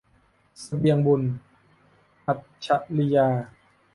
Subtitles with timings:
[0.61, 1.21] เสบียงบุญ-
[2.27, 2.67] อัจฉ
[2.97, 3.27] รียา